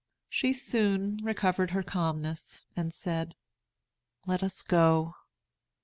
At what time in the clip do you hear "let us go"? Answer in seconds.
4.25-5.13